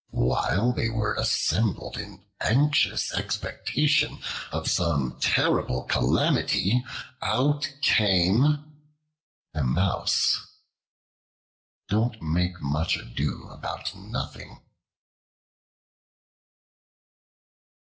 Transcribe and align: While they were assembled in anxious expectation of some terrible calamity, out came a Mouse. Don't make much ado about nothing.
While 0.09 0.73
they 0.73 0.89
were 0.89 1.13
assembled 1.13 1.95
in 1.95 2.25
anxious 2.39 3.13
expectation 3.13 4.17
of 4.51 4.67
some 4.67 5.19
terrible 5.19 5.83
calamity, 5.83 6.83
out 7.21 7.71
came 7.83 8.81
a 9.53 9.63
Mouse. 9.63 10.43
Don't 11.87 12.19
make 12.19 12.59
much 12.61 12.97
ado 12.97 13.47
about 13.49 13.93
nothing. 13.95 14.61